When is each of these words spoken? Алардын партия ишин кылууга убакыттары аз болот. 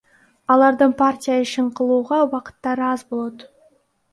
Алардын 0.53 0.95
партия 1.01 1.35
ишин 1.43 1.67
кылууга 1.81 2.17
убакыттары 2.25 2.85
аз 2.89 3.05
болот. 3.13 3.37